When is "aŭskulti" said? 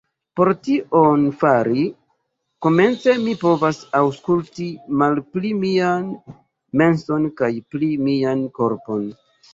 4.01-4.65